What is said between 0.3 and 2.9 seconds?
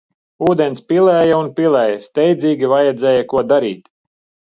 Ūdens pilēja un pilēja, steidzīgi